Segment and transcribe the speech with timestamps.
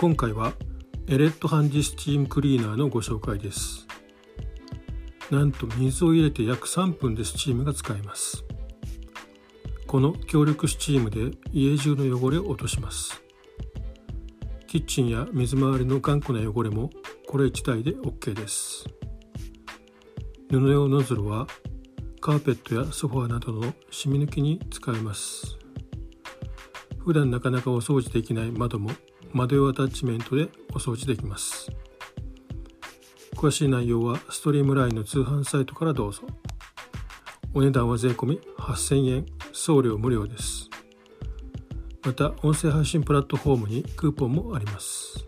[0.00, 0.54] 今回は
[1.06, 3.86] エレットハンディスチームクリーナーのご紹介です。
[5.30, 8.44] なんと水を入れて約3分でスチームが使えます。
[9.86, 13.22] この強力スチームで家中の汚れを落とします。
[14.66, 16.90] キッチンや水回りの頑固な汚れも
[17.28, 18.86] これ1台で OK です。
[20.50, 21.46] 布用ノズルは
[22.20, 25.56] カーペットやソファーなどの染み抜きに使えます。
[26.98, 28.90] 普段なかなかお掃除できない窓も
[29.34, 31.70] 窓用アタッチメントでお掃除できます。
[33.34, 36.22] 詳しい内容はストリームラインの通販サイトからどうぞ。
[37.52, 39.26] お値段は税込8000円。
[39.52, 40.68] 送料無料です。
[42.04, 45.26] また音声配信プラットフォームにクーポンもあります。